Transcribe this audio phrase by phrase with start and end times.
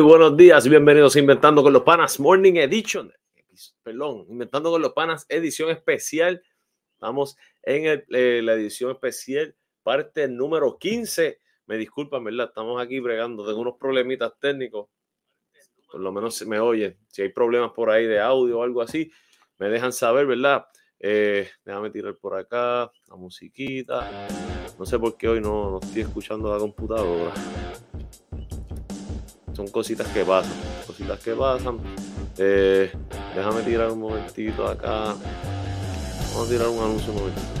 [0.00, 0.68] buenos días.
[0.68, 3.12] Bienvenidos a Inventando con los Panas Morning Edition.
[3.82, 6.42] Perdón, Inventando con los Panas, edición especial.
[6.94, 11.40] Estamos en eh, la edición especial, parte número 15.
[11.66, 12.48] Me disculpan, ¿verdad?
[12.48, 13.46] Estamos aquí bregando.
[13.46, 14.88] Tengo unos problemitas técnicos.
[15.90, 16.96] Por lo menos se me oyen.
[17.08, 19.10] Si hay problemas por ahí de audio o algo así,
[19.58, 20.64] me dejan saber, ¿verdad?
[20.98, 24.28] Eh, déjame tirar por acá la musiquita.
[24.78, 27.32] No sé por qué hoy no, no estoy escuchando la computadora.
[29.60, 30.54] Son cositas que pasan,
[30.86, 31.78] cositas que pasan.
[32.38, 32.90] Eh,
[33.36, 35.14] déjame tirar un momentito acá.
[36.32, 37.59] Vamos a tirar un anuncio un momentito.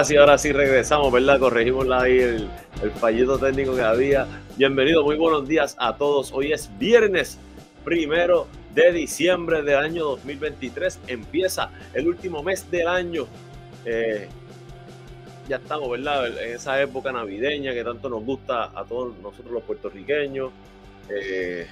[0.00, 1.38] Ahora sí, ahora sí regresamos, ¿verdad?
[1.38, 2.48] Corregimos ahí el,
[2.82, 4.26] el fallito técnico que había.
[4.56, 6.32] Bienvenido, muy buenos días a todos.
[6.32, 7.36] Hoy es viernes
[7.84, 11.00] primero de diciembre del año 2023.
[11.06, 13.26] Empieza el último mes del año.
[13.84, 14.26] Eh,
[15.46, 16.28] ya estamos, ¿verdad?
[16.28, 20.50] En esa época navideña que tanto nos gusta a todos nosotros los puertorriqueños.
[21.10, 21.66] Eh,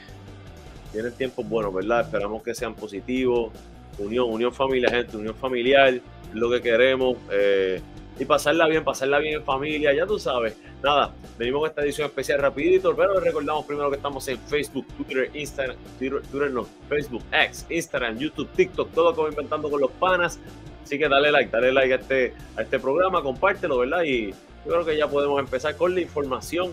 [0.93, 2.03] tienen tiempos buenos, ¿verdad?
[2.03, 3.53] Esperamos que sean positivos.
[3.97, 5.99] Unión, unión familiar, gente, unión familiar
[6.35, 7.17] lo que queremos.
[7.33, 7.81] Eh,
[8.19, 10.57] y pasarla bien, pasarla bien en familia, ya tú sabes.
[10.83, 15.31] Nada, venimos con esta edición especial rapidito, pero recordamos primero que estamos en Facebook, Twitter,
[15.35, 20.39] Instagram, Twitter, no, Facebook, X, Instagram, YouTube, TikTok, todo como inventando con los panas.
[20.83, 24.03] Así que dale like, dale like a este, a este programa, compártelo, ¿verdad?
[24.03, 26.73] Y yo creo que ya podemos empezar con la información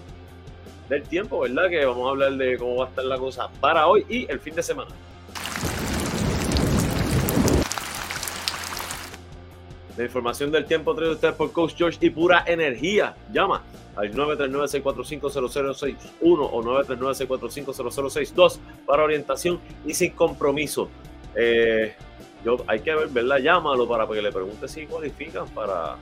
[0.89, 1.69] del tiempo, ¿verdad?
[1.69, 4.39] Que vamos a hablar de cómo va a estar la cosa para hoy y el
[4.39, 4.91] fin de semana.
[9.97, 13.15] La información del tiempo trae ustedes por Coach George y pura energía.
[13.31, 13.63] Llama
[13.95, 20.89] al 939-645-0061 o 939-645-0062 para orientación y sin compromiso.
[21.35, 21.95] Eh,
[22.43, 23.37] yo, hay que ver, ¿verdad?
[23.37, 25.95] Llámalo para que le pregunte si cualifican para,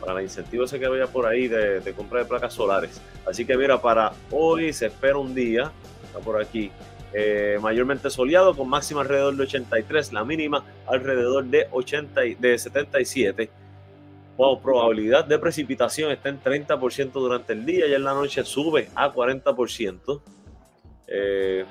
[0.00, 3.00] para el incentivo ese que vaya por ahí de compra de placas solares.
[3.26, 5.72] Así que mira, para hoy se espera un día,
[6.04, 6.70] está por aquí,
[7.12, 13.50] eh, mayormente soleado con máxima alrededor de 83, la mínima alrededor de, 80, de 77.
[14.36, 18.88] Wow, probabilidad de precipitación está en 30% durante el día y en la noche sube
[18.94, 20.20] a 40%.
[21.08, 21.64] Eh,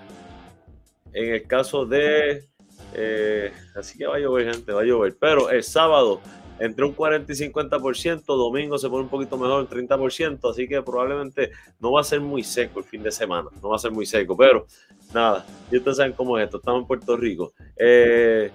[1.13, 2.45] en el caso de...
[2.93, 5.15] Eh, así que va a llover, gente, va a llover.
[5.19, 6.21] Pero el sábado
[6.59, 10.81] entre un 40 y 50%, domingo se pone un poquito mejor, el 30%, así que
[10.81, 13.91] probablemente no va a ser muy seco el fin de semana, no va a ser
[13.91, 14.65] muy seco, pero
[15.13, 17.53] nada, y ustedes saben cómo es esto, estamos en Puerto Rico.
[17.77, 18.51] Eh,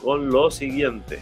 [0.01, 1.19] con lo siguiente.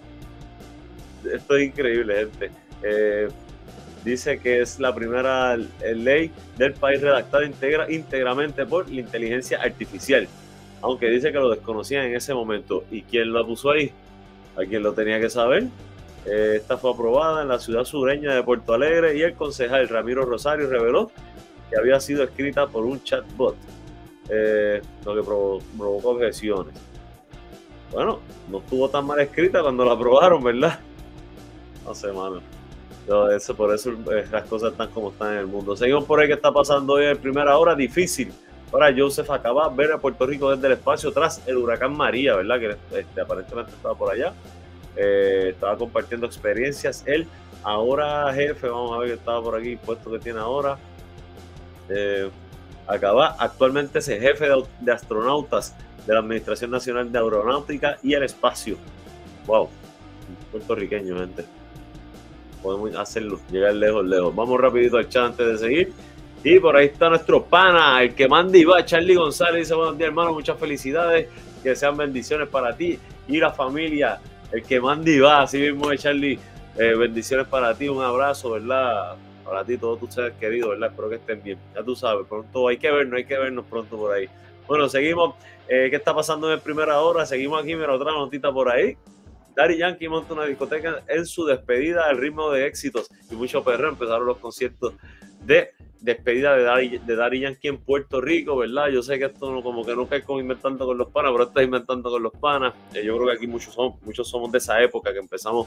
[1.30, 2.50] Esto es increíble, gente.
[2.82, 3.28] Eh,
[4.06, 7.44] dice que es la primera ley del país redactada
[7.88, 10.28] íntegramente por la inteligencia artificial,
[10.80, 12.84] aunque dice que lo desconocían en ese momento.
[12.90, 13.90] ¿Y quién lo puso ahí?
[14.56, 15.64] ¿A quién lo tenía que saber?
[16.24, 20.24] Eh, esta fue aprobada en la ciudad sureña de Puerto Alegre y el concejal Ramiro
[20.24, 21.10] Rosario reveló
[21.68, 23.56] que había sido escrita por un chatbot,
[24.28, 26.74] eh, lo que provocó objeciones.
[27.90, 28.20] Bueno,
[28.50, 30.78] no estuvo tan mal escrita cuando la aprobaron, ¿verdad?
[31.84, 32.55] No sé, mano.
[33.34, 33.92] Eso, por eso
[34.32, 35.76] las cosas están como están en el mundo.
[35.76, 37.74] Seguimos por ahí que está pasando hoy en primera hora.
[37.74, 38.32] Difícil
[38.72, 42.34] Ahora Joseph acaba de ver a Puerto Rico desde el espacio tras el huracán María,
[42.34, 42.58] ¿verdad?
[42.58, 44.32] Que este, aparentemente estaba por allá.
[44.96, 47.04] Eh, estaba compartiendo experiencias.
[47.06, 47.26] Él,
[47.62, 50.78] ahora jefe, vamos a ver que estaba por aquí, puesto que tiene ahora.
[51.88, 52.28] Eh,
[52.88, 54.46] acaba actualmente es el jefe
[54.80, 55.74] de, astronautas
[56.04, 58.76] de la Administración Nacional de Aeronáutica y el Espacio.
[59.46, 59.68] Wow,
[60.50, 61.44] puertorriqueño, gente.
[62.66, 64.34] Podemos hacerlo, llegar lejos, lejos.
[64.34, 65.92] Vamos rapidito al chat antes de seguir.
[66.42, 69.60] Y por ahí está nuestro pana, el que manda y va, Charlie González.
[69.60, 71.28] Dice buenos días, hermano, muchas felicidades.
[71.62, 72.98] Que sean bendiciones para ti
[73.28, 74.18] y la familia.
[74.50, 76.40] El que manda y va, así mismo de Charlie.
[76.76, 79.14] Eh, bendiciones para ti, un abrazo, ¿verdad?
[79.44, 80.90] Para ti, todos tus seres queridos, ¿verdad?
[80.90, 81.58] Espero que estén bien.
[81.72, 84.28] Ya tú sabes, pronto hay que vernos, hay que vernos pronto por ahí.
[84.66, 85.36] Bueno, seguimos.
[85.68, 87.26] Eh, ¿Qué está pasando en primera hora?
[87.26, 88.96] Seguimos aquí, mira, otra notita por ahí.
[89.56, 93.88] Dari Yankee monta una discoteca en su despedida al ritmo de éxitos y mucho perro.
[93.88, 94.92] Empezaron los conciertos
[95.46, 98.88] de despedida de Dari, de Dari Yankee en Puerto Rico, ¿verdad?
[98.88, 101.44] Yo sé que esto no, como que no es como inventando con los panas, pero
[101.44, 102.74] esto es inventando con los panas.
[102.92, 105.66] Eh, yo creo que aquí muchos somos, muchos somos de esa época que empezamos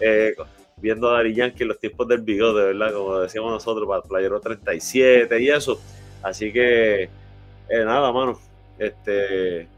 [0.00, 0.34] eh,
[0.76, 2.92] viendo a Dari Yankee en los tiempos del bigote, ¿verdad?
[2.92, 5.80] Como decíamos nosotros, para Playero 37 y eso.
[6.24, 8.36] Así que, eh, nada, mano.
[8.80, 9.68] Este,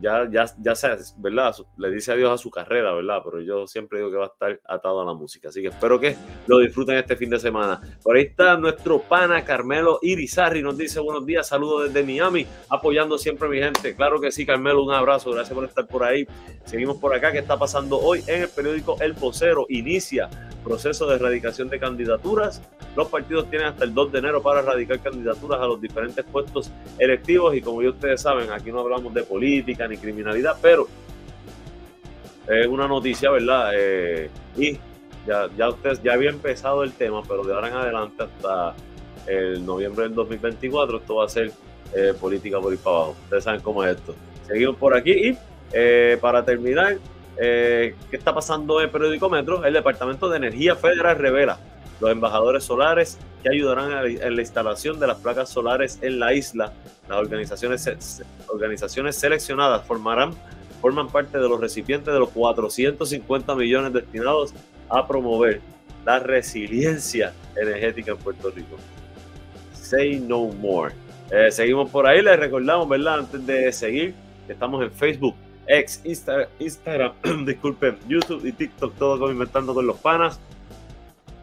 [0.00, 0.88] ya, ya, ya se,
[1.18, 1.54] ¿verdad?
[1.76, 3.20] Le dice adiós a su carrera, ¿verdad?
[3.24, 5.48] Pero yo siempre digo que va a estar atado a la música.
[5.48, 6.16] Así que espero que
[6.46, 7.80] lo disfruten este fin de semana.
[8.02, 10.62] Por ahí está nuestro pana Carmelo Irizarri.
[10.62, 13.94] Nos dice buenos días, saludos desde Miami, apoyando siempre a mi gente.
[13.94, 15.30] Claro que sí, Carmelo, un abrazo.
[15.32, 16.26] Gracias por estar por ahí.
[16.64, 17.32] Seguimos por acá.
[17.32, 19.66] ¿Qué está pasando hoy en el periódico El Vocero?
[19.68, 20.28] Inicia
[20.60, 22.62] proceso de erradicación de candidaturas.
[22.96, 26.70] Los partidos tienen hasta el 2 de enero para erradicar candidaturas a los diferentes puestos
[26.98, 30.88] electivos y como ya ustedes saben, aquí no hablamos de política ni criminalidad, pero
[32.46, 33.72] es una noticia, ¿verdad?
[33.74, 34.78] Eh, y
[35.26, 38.74] ya, ya ustedes ya había empezado el tema, pero de ahora en adelante hasta
[39.26, 41.52] el noviembre del 2024 esto va a ser
[41.94, 43.16] eh, política por ir para abajo.
[43.24, 44.14] Ustedes saben cómo es esto.
[44.46, 45.38] Seguimos por aquí y
[45.72, 46.96] eh, para terminar,
[47.36, 49.64] ¿qué está pasando en periódico Metro?
[49.64, 51.58] El Departamento de Energía Federal revela
[52.00, 56.72] los embajadores solares que ayudarán en la instalación de las placas solares en la isla.
[57.08, 60.34] Las organizaciones, organizaciones seleccionadas formarán,
[60.80, 64.54] forman parte de los recipientes de los 450 millones destinados
[64.88, 65.60] a promover
[66.04, 68.76] la resiliencia energética en Puerto Rico.
[69.74, 70.94] Say no more.
[71.30, 73.20] Eh, seguimos por ahí, les recordamos, ¿verdad?
[73.20, 74.14] Antes de seguir,
[74.48, 75.34] estamos en Facebook,
[75.66, 76.02] X,
[76.58, 77.12] Instagram,
[77.46, 80.40] disculpen, YouTube y TikTok, todo como Inventando con los Panas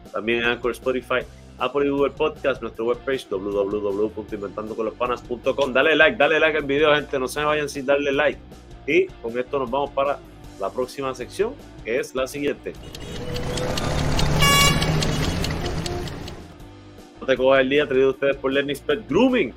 [0.08, 1.20] también en Anchor, Spotify,
[1.58, 5.72] Apple y Google Podcast, nuestra webpage www.inventandoconlospanas.com.
[5.72, 8.38] Dale like, dale like al video, gente, no se vayan sin darle like.
[8.86, 10.18] Y con esto nos vamos para
[10.60, 11.52] la próxima sección,
[11.84, 12.72] que es la siguiente.
[17.20, 19.52] No te cojas el día traído ustedes por Lenny's Pet Grooming.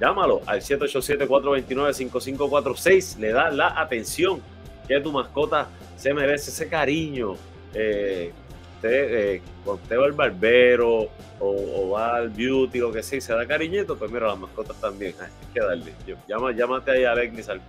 [0.00, 3.18] Llámalo al 787-429-5546.
[3.18, 4.40] Le da la atención
[4.86, 7.34] que tu mascota se merece, ese cariño.
[7.74, 8.32] Eh,
[8.78, 9.42] usted, eh,
[9.90, 11.08] al barbero
[11.40, 15.14] o, va al beauty, lo que sea, se da cariñito, pues mira, las mascotas también,
[15.20, 15.92] hay que darle.
[16.26, 17.60] llama, llámate ahí a Alexis al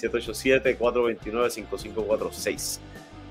[0.00, 2.78] 787-429-5546.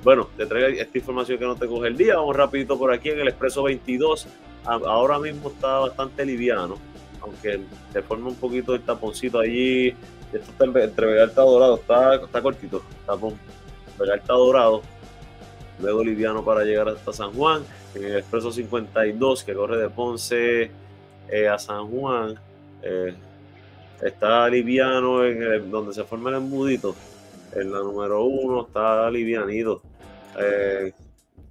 [0.04, 2.18] Bueno, te traigo esta información que no te coge el día.
[2.18, 4.28] Vamos rapidito por aquí en el Expreso 22.
[4.66, 6.76] Ahora mismo está bastante liviano,
[7.22, 7.62] aunque
[7.92, 9.96] se forma un poquito de taponcito allí.
[10.34, 12.84] Esto está entre Vegalta Dorado, está, está cortito.
[13.06, 13.40] Tapón.
[13.98, 14.82] Vegalta Dorado
[15.80, 17.64] luego liviano para llegar hasta San Juan,
[17.96, 20.72] en el expreso 52 que corre de Ponce
[21.30, 22.36] eh, a San Juan,
[22.82, 23.14] eh,
[24.02, 26.96] está liviano en donde se forma el embudito,
[27.56, 29.82] en la número 1 está livianito.
[30.40, 30.92] Eh,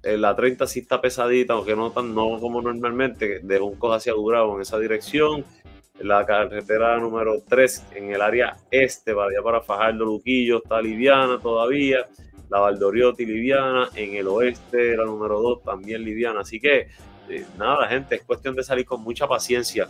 [0.03, 3.95] en la 30 sí está pesadita, aunque no tan no como normalmente, de un coja
[3.95, 5.45] hacia Durado en esa dirección.
[5.99, 11.39] La carretera número 3 en el área este, para allá para Fajardo, Luquillo, está liviana
[11.39, 12.05] todavía
[12.53, 16.41] la Valdoriotti liviana, en el oeste la número 2 también liviana.
[16.41, 16.87] Así que
[17.27, 19.87] eh, nada, gente, es cuestión de salir con mucha paciencia,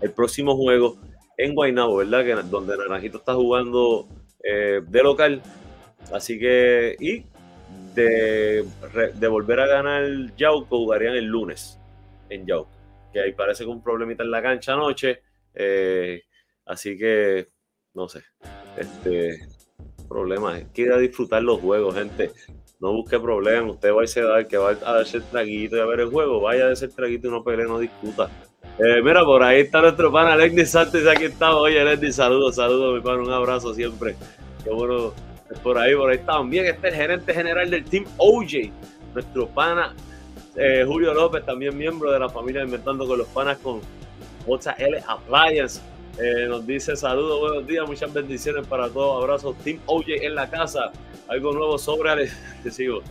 [0.00, 0.98] el próximo juego
[1.36, 2.24] en Guaynabo, ¿verdad?
[2.24, 4.06] Que, donde Naranjito está jugando
[4.44, 5.42] eh, de local.
[6.12, 7.24] Así que, y
[7.96, 8.64] de,
[9.14, 10.04] de, volver a ganar
[10.36, 11.78] Yauco, jugarían el lunes
[12.28, 12.70] en Yauco.
[13.12, 15.22] Que ahí parece que un problemita en la cancha anoche.
[15.54, 16.22] Eh,
[16.66, 17.48] así que,
[17.94, 18.22] no sé.
[18.76, 19.40] Este,
[20.08, 20.60] problemas.
[20.60, 22.30] Es que ir a disfrutar los juegos, gente.
[22.78, 23.74] No busque problemas.
[23.74, 26.40] Usted va a ser que va a darse el traguito y a ver el juego.
[26.40, 28.30] Vaya a ese traguito y no pelee, no discuta.
[28.78, 31.56] Eh, mira, por ahí está nuestro pana Lenny Santos, aquí está.
[31.56, 34.16] Oye, Lenny, saludos, saludos, mi pana, un abrazo siempre.
[34.62, 35.14] Qué bueno,
[35.62, 36.18] por ahí, por ahí.
[36.18, 38.70] También está el gerente general del Team OJ,
[39.14, 39.94] nuestro pana
[40.56, 43.80] eh, Julio López, también miembro de la familia Inventando con los Panas con
[44.46, 45.80] JL Appliance.
[46.18, 49.22] Eh, nos dice saludos, buenos días, muchas bendiciones para todos.
[49.22, 50.92] Abrazos, Team OJ en la casa.
[51.28, 52.36] Algo nuevo sobre Alex.
[52.70, 53.02] sigo.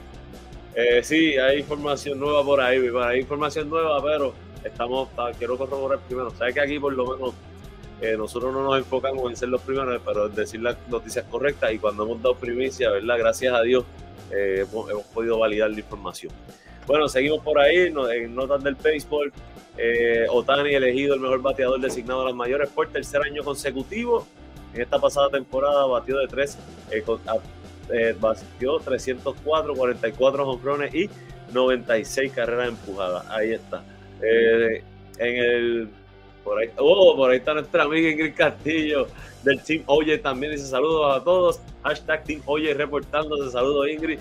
[0.73, 6.31] Eh, sí, hay información nueva por ahí, hay información nueva, pero estamos, quiero corroborar primero.
[6.31, 7.33] Sabes que aquí por lo menos
[8.01, 11.73] eh, nosotros no nos enfocamos en ser los primeros, pero en decir las noticias correctas
[11.73, 13.17] y cuando hemos dado primicia, ¿verdad?
[13.17, 13.85] Gracias a Dios
[14.31, 16.33] hemos, hemos, podido validar la información.
[16.87, 19.33] Bueno, seguimos por ahí en notas del béisbol.
[19.77, 24.25] Eh, Otani elegido el mejor bateador designado a las mayores por tercer año consecutivo.
[24.73, 26.57] En esta pasada temporada batió de tres,
[26.91, 27.03] eh,
[27.91, 31.09] eh, batió 304, 44 jonrones y
[31.53, 33.25] 96 carreras empujadas.
[33.29, 33.83] Ahí está.
[34.21, 34.83] en
[35.17, 35.89] el
[36.45, 39.07] por ahí, oh, por ahí está nuestra amiga Ingrid Castillo
[39.43, 41.59] del Team Oye también dice saludos a todos.
[41.83, 43.51] Hashtag Team Oye reportándose.
[43.51, 44.19] Saludos Ingrid.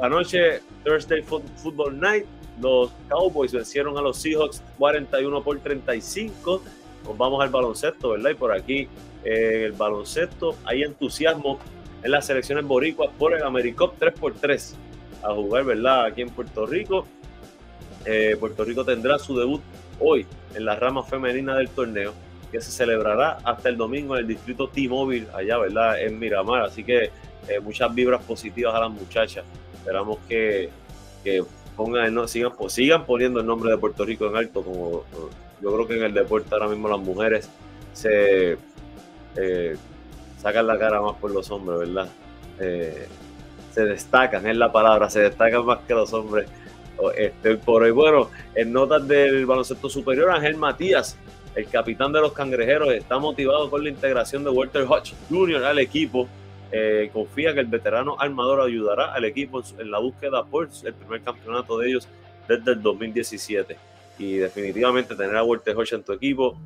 [0.00, 2.26] anoche, Thursday Football Night,
[2.60, 6.62] los Cowboys vencieron a los Seahawks 41 por 35.
[7.04, 8.30] Nos vamos al baloncesto, ¿verdad?
[8.30, 8.88] Y por aquí,
[9.24, 11.58] eh, el baloncesto, hay entusiasmo
[12.02, 14.74] en las selecciones boricuas por el AmeriCup 3x3
[15.22, 16.04] a jugar, ¿verdad?
[16.04, 17.06] Aquí en Puerto Rico.
[18.04, 19.62] Eh, Puerto Rico tendrá su debut
[20.00, 22.12] hoy en la rama femenina del torneo,
[22.50, 26.00] que se celebrará hasta el domingo en el distrito T-Mobile, allá, ¿verdad?
[26.00, 26.62] En Miramar.
[26.62, 27.10] Así que
[27.48, 29.44] eh, muchas vibras positivas a las muchachas.
[29.74, 30.70] Esperamos que,
[31.24, 31.44] que
[31.76, 35.04] pongan, no, sigan, pues, sigan poniendo el nombre de Puerto Rico en alto, como
[35.60, 37.48] yo creo que en el deporte ahora mismo las mujeres
[37.92, 38.58] se
[39.36, 39.76] eh,
[40.38, 42.08] sacan la cara más por los hombres, ¿verdad?
[42.60, 43.08] Eh,
[43.72, 46.48] se destacan, es la palabra, se destacan más que los hombres.
[47.16, 51.16] Este, por hoy, bueno, en notas del baloncesto superior, Ángel Matías,
[51.54, 55.64] el capitán de los cangrejeros, está motivado con la integración de Walter Hodge Jr.
[55.64, 56.28] al equipo
[56.76, 61.22] eh, confía que el veterano armador ayudará al equipo en la búsqueda por el primer
[61.22, 62.08] campeonato de ellos
[62.48, 63.76] desde el 2017.
[64.18, 66.58] Y definitivamente tener a Walter Hodge en tu equipo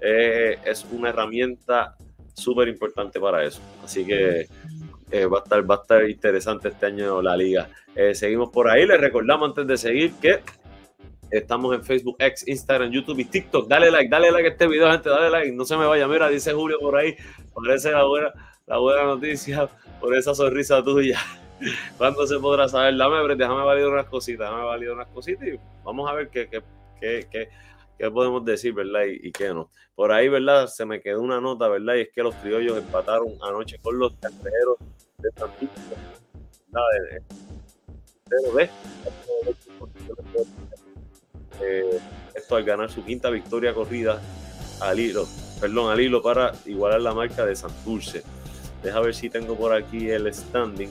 [0.00, 1.96] eh, es una herramienta
[2.34, 3.60] súper importante para eso.
[3.84, 4.48] Así que
[5.10, 7.68] eh, va, a estar, va a estar interesante este año la liga.
[8.12, 8.86] seguimos por ahí.
[8.86, 10.40] Les recordamos antes de seguir que
[11.30, 13.68] estamos en Facebook, X, Instagram, YouTube y TikTok.
[13.68, 15.08] Dale like, dale like a este video, gente.
[15.08, 15.52] Dale like.
[15.52, 16.06] No se me vaya.
[16.08, 17.16] Mira, dice Julio por ahí.
[17.54, 18.32] Parece la buena
[18.68, 21.18] la buena noticia por esa sonrisa tuya.
[21.98, 22.96] ¿Cuándo se podrá saber?
[22.96, 26.62] Dame, déjame validar unas cositas, déjame validar unas cositas y vamos a ver qué, qué,
[27.00, 27.48] qué, ¿qué
[28.12, 29.02] podemos decir, verdad?
[29.06, 29.70] Y, qué no.
[29.94, 30.68] Por ahí, ¿verdad?
[30.68, 31.94] Se me quedó una nota, ¿verdad?
[31.96, 34.78] Y es que los criollos empataron anoche con los cangrejeros
[35.18, 35.50] de San
[38.28, 38.70] Pero ve,
[41.60, 42.00] eh,
[42.34, 44.20] esto al ganar su quinta victoria corrida
[44.80, 45.26] al hilo,
[45.60, 48.22] perdón, al hilo para igualar la marca de Santurce.
[48.82, 50.90] Deja ver si tengo por aquí el standing.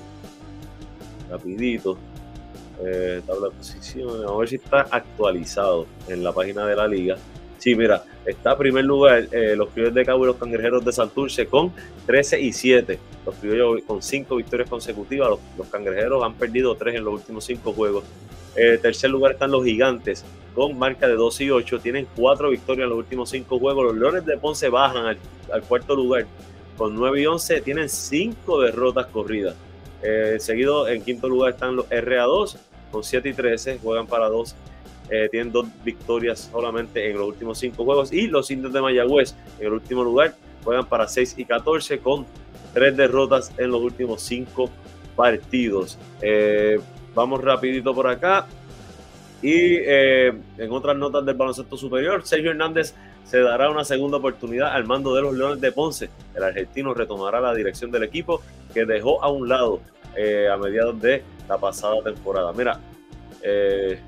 [1.29, 1.97] Rapidito.
[2.85, 4.29] Eh, tabla de posiciones.
[4.29, 7.17] A ver si está actualizado en la página de la liga.
[7.57, 10.91] Sí, mira, está en primer lugar eh, los criollos de Cabo y los cangrejeros de
[10.91, 11.71] Santurce con
[12.05, 12.99] 13 y 7.
[13.25, 15.29] Los criollos con 5 victorias consecutivas.
[15.57, 18.03] Los, cangrejeros han perdido 3 en los últimos 5 juegos.
[18.55, 21.79] Eh, tercer lugar están los gigantes con marca de 12 y 8.
[21.79, 23.85] Tienen 4 victorias en los últimos 5 juegos.
[23.85, 25.17] Los leones de Ponce bajan
[25.51, 26.27] al, cuarto lugar
[26.77, 27.61] con 9 y 11.
[27.61, 29.55] Tienen 5 derrotas corridas.
[30.03, 33.79] Eh, seguido en quinto lugar están los RA2 con 7 y 13.
[33.81, 34.55] Juegan para 2
[35.09, 38.11] eh, tienen dos victorias solamente en los últimos cinco juegos.
[38.11, 42.25] Y los indios de Mayagüez, en el último lugar, juegan para 6 y 14 con
[42.73, 44.69] tres derrotas en los últimos cinco
[45.15, 45.97] partidos.
[46.21, 46.79] Eh,
[47.15, 48.47] vamos rapidito por acá.
[49.41, 54.73] Y eh, en otras notas del baloncesto superior, Sergio Hernández se dará una segunda oportunidad
[54.73, 56.09] al mando de los Leones de Ponce.
[56.33, 58.41] El argentino retomará la dirección del equipo
[58.73, 59.79] que dejó a un lado
[60.51, 62.51] a mediados de la pasada temporada.
[62.53, 62.79] Mira,
[63.41, 63.99] eh,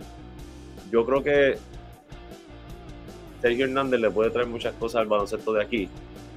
[0.92, 1.58] yo creo que
[3.42, 5.90] Sergio Hernández le puede traer muchas cosas al baloncesto de aquí.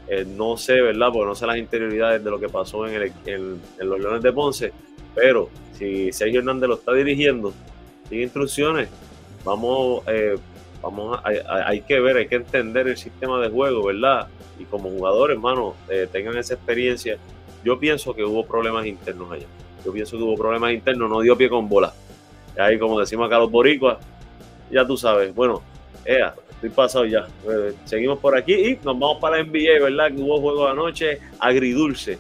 [0.09, 1.09] Eh, no sé, ¿verdad?
[1.13, 4.73] Porque no sé las interioridades de lo que pasó en, los Leones de Ponce,
[5.15, 7.53] pero si Sergio Hernández lo está dirigiendo,
[8.09, 8.89] sigue instrucciones,
[9.45, 10.37] vamos, eh,
[10.83, 14.29] vamos hay que ver, hay que entender el sistema de juego, ¿verdad?
[14.59, 17.17] Y como jugadores, hermano, eh, tengan esa experiencia.
[17.65, 19.47] Yo pienso que hubo problemas internos allá.
[19.85, 21.93] Yo pienso que hubo problemas internos, no dio pie con bola.
[22.59, 23.99] Ahí, como decimos acá los boricuas,
[24.71, 25.35] ya tú sabes.
[25.35, 25.63] Bueno,
[26.05, 27.27] ea, estoy pasado ya.
[27.49, 30.13] Eh, seguimos por aquí y nos vamos para la NBA, ¿verdad?
[30.15, 32.19] Que hubo juego anoche agridulce.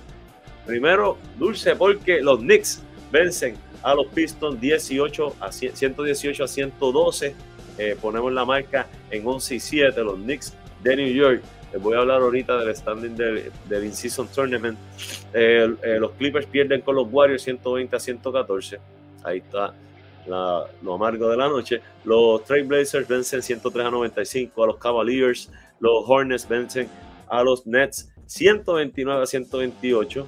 [0.66, 7.35] Primero, dulce porque los Knicks vencen a los Pistons 18 a 118 a 112.
[7.79, 11.42] Eh, ponemos la marca en 11 y 7, los Knicks de New York.
[11.72, 14.78] Les voy a hablar ahorita del standing del, del In-Season Tournament.
[15.32, 18.78] Eh, los Clippers pierden con los Warriors 120 a 114.
[19.24, 19.74] Ahí está
[20.26, 21.80] lo amargo de la noche.
[22.04, 25.50] Los Trailblazers vencen 103 a 95 a los Cavaliers.
[25.80, 26.88] Los Hornets vencen
[27.28, 30.26] a los Nets 129 a 128.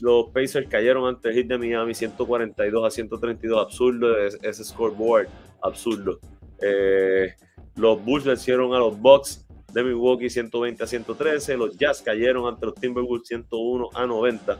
[0.00, 3.60] Los Pacers cayeron ante el Heat de Miami 142 a 132.
[3.60, 5.28] Absurdo ese scoreboard.
[5.62, 6.18] Absurdo.
[6.60, 7.32] Eh,
[7.76, 9.43] los Bulls vencieron a los Bucks
[9.74, 11.56] de Milwaukee 120 a 113.
[11.56, 14.58] Los Jazz cayeron ante los Timberwolves 101 a 90.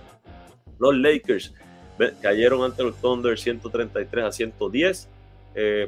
[0.78, 1.54] Los Lakers
[2.20, 5.08] cayeron ante los Thunder 133 a 110.
[5.54, 5.86] Eh,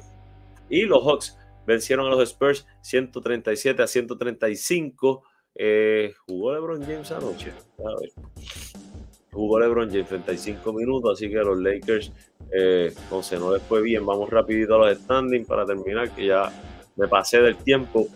[0.71, 1.37] y los Hawks
[1.67, 5.25] vencieron a los Spurs 137 a 135.
[5.57, 7.53] Eh, jugó LeBron James anoche.
[9.33, 12.13] Jugó LeBron James 35 minutos, así que los Lakers,
[12.53, 14.07] eh, no les fue bien.
[14.07, 16.51] Vamos rapidito a los standings para terminar, que ya
[16.95, 18.07] me pasé del tiempo.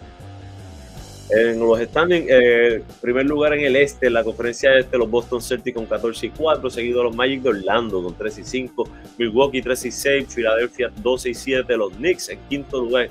[1.33, 5.40] En los standings, eh, primer lugar en el este, en la conferencia este, los Boston
[5.40, 9.62] Celtics con 14 y 4, seguido los Magic de Orlando con 3 y 5, Milwaukee
[9.62, 13.11] 3 y 6, Filadelfia 12 y 7, los Knicks en quinto lugar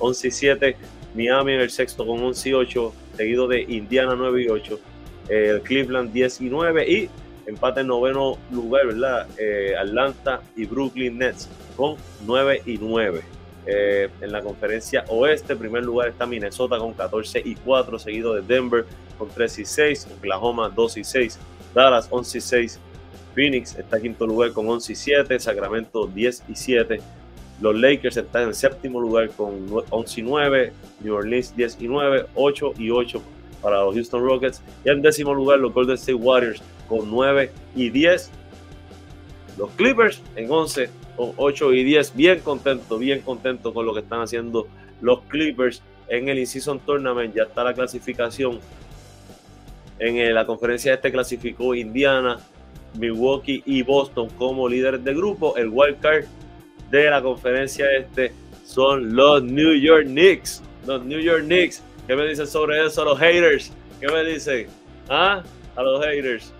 [0.00, 0.76] 11 y 7,
[1.14, 4.80] Miami en el sexto con 11 y 8, seguido de Indiana 9 y 8,
[5.28, 7.08] eh, Cleveland 10 y 9 y
[7.46, 9.28] empate en noveno lugar, ¿verdad?
[9.38, 11.94] Eh, Atlanta y Brooklyn Nets con
[12.26, 13.20] 9 y 9.
[13.66, 18.34] Eh, en la conferencia oeste, en primer lugar está Minnesota con 14 y 4, seguido
[18.34, 18.86] de Denver
[19.18, 21.38] con 3 y 6, Oklahoma 2 y 6,
[21.74, 22.80] Dallas 11 y 6,
[23.34, 27.00] Phoenix está en quinto lugar con 11 y 7, Sacramento 10 y 7,
[27.60, 32.26] los Lakers están en séptimo lugar con 11 y 9, New Orleans 10 y 9,
[32.34, 33.22] 8 y 8
[33.60, 34.62] para los Houston Rockets.
[34.84, 38.30] Y en décimo lugar los Golden State Warriors con 9 y 10,
[39.58, 40.88] los Clippers en 11
[41.36, 42.16] 8 y 10.
[42.16, 44.66] Bien contento, bien contento con lo que están haciendo
[45.00, 47.34] los Clippers en el In-Season Tournament.
[47.34, 48.60] Ya está la clasificación.
[49.98, 52.38] En la conferencia este clasificó Indiana,
[52.98, 55.56] Milwaukee y Boston como líderes de grupo.
[55.56, 56.24] El wild card
[56.90, 58.32] de la conferencia este
[58.64, 60.62] son los New York Knicks.
[60.86, 61.82] Los New York Knicks.
[62.06, 63.72] ¿Qué me dicen sobre eso los haters?
[64.00, 64.66] ¿Qué me dicen?
[65.08, 65.42] ¿Ah?
[65.76, 66.52] A los haters.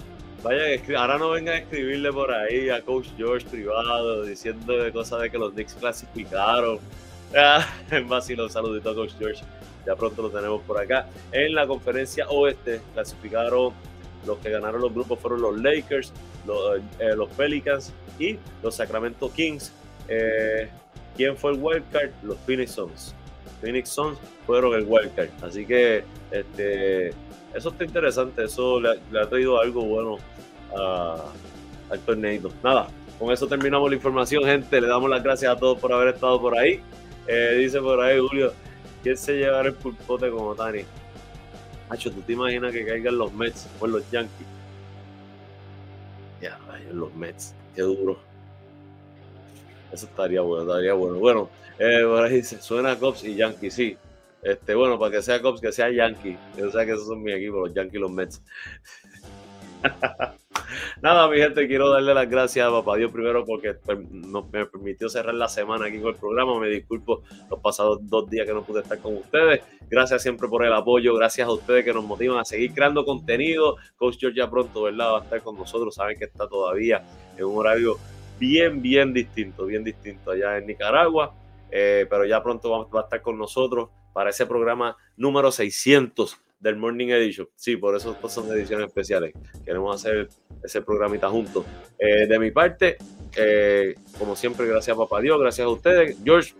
[0.42, 5.30] Vaya, ahora no vengan a escribirle por ahí a Coach George privado diciendo cosas de
[5.30, 6.78] que los Knicks clasificaron.
[7.32, 9.44] Ah, en vacilo, un saludito a Coach George.
[9.86, 11.06] Ya pronto lo tenemos por acá.
[11.30, 13.72] En la conferencia oeste clasificaron
[14.26, 16.12] los que ganaron los grupos fueron los Lakers,
[16.44, 19.72] los, eh, los Pelicans y los Sacramento Kings.
[20.08, 20.68] Eh,
[21.16, 22.10] ¿Quién fue el wildcard?
[22.24, 23.14] Los Phoenix Suns.
[23.60, 25.30] Phoenix Suns fueron el wildcard.
[25.42, 27.12] Así que este,
[27.54, 30.18] eso está interesante, eso le, ha traído algo bueno
[31.90, 32.50] al torneo.
[32.62, 34.80] Nada, con eso terminamos la información, gente.
[34.80, 36.80] Le damos las gracias a todos por haber estado por ahí.
[37.26, 38.52] Eh, dice por ahí Julio,
[39.02, 40.82] ¿quién se llevará el pulpote como Tani?
[41.88, 44.46] Hacho, ¿tú te imaginas que caigan los Mets o los Yankees?
[46.40, 46.58] Ya,
[46.92, 48.18] los Mets, qué duro.
[49.92, 51.18] Eso estaría bueno, estaría bueno.
[51.18, 53.96] Bueno, eh, por ahí dice, suena Cops y Yankees, sí.
[54.42, 56.36] Este, bueno, para que sea Cops, que sea Yankee.
[56.56, 58.42] Yo sé que esos son mis equipos, los Yankees y los Mets.
[61.02, 63.76] Nada, mi gente, quiero darle las gracias a Papá Dios primero porque
[64.52, 66.58] me permitió cerrar la semana aquí con el programa.
[66.58, 69.62] Me disculpo los pasados dos días que no pude estar con ustedes.
[69.88, 71.14] Gracias siempre por el apoyo.
[71.14, 73.76] Gracias a ustedes que nos motivan a seguir creando contenido.
[73.96, 75.12] Coach George ya pronto, ¿verdad?
[75.12, 75.94] Va a estar con nosotros.
[75.94, 77.02] Saben que está todavía
[77.36, 77.98] en un horario
[78.38, 81.34] bien, bien distinto, bien distinto allá en Nicaragua.
[81.70, 86.76] Eh, pero ya pronto va a estar con nosotros para ese programa número 600 del
[86.76, 87.48] Morning Edition.
[87.56, 89.32] Sí, por eso son ediciones especiales.
[89.64, 90.28] Queremos hacer
[90.62, 91.64] ese programita juntos.
[91.98, 92.98] Eh, de mi parte,
[93.36, 96.18] eh, como siempre, gracias a Papá Dios, gracias a ustedes.
[96.22, 96.54] George,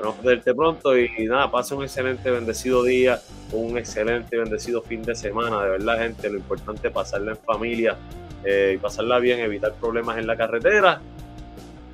[0.00, 5.16] vamos verte pronto y, nada, pase un excelente, bendecido día, un excelente, bendecido fin de
[5.16, 5.62] semana.
[5.62, 7.96] De verdad, gente, lo importante es pasarla en familia
[8.44, 11.00] eh, y pasarla bien, evitar problemas en la carretera.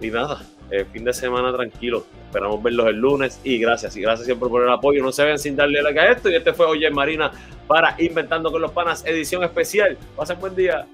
[0.00, 0.44] Y nada,
[0.92, 2.04] fin de semana tranquilo.
[2.28, 3.96] Esperamos verlos el lunes y gracias.
[3.96, 5.02] Y gracias siempre por el apoyo.
[5.02, 6.28] No se ven sin darle like a esto.
[6.28, 7.32] Y este fue Oye Marina
[7.66, 9.96] para Inventando con los Panas, edición especial.
[10.14, 10.86] Pasen buen día.